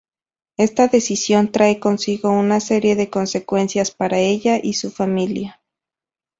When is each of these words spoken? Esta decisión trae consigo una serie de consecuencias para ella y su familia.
Esta 0.57 0.87
decisión 0.87 1.51
trae 1.51 1.79
consigo 1.79 2.31
una 2.31 2.59
serie 2.59 2.95
de 2.95 3.11
consecuencias 3.11 3.91
para 3.91 4.17
ella 4.17 4.57
y 4.59 4.73
su 4.73 4.89
familia. 4.89 5.61